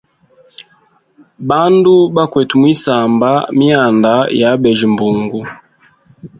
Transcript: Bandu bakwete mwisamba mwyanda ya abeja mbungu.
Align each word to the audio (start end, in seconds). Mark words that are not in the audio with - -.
Bandu 1.49 1.93
bakwete 2.15 2.53
mwisamba 2.61 3.29
mwyanda 3.57 4.13
ya 4.39 4.47
abeja 4.55 4.85
mbungu. 4.93 5.39